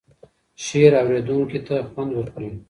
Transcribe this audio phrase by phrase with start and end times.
[0.65, 2.51] شعر اوریدونکی ته خوند ورکوي.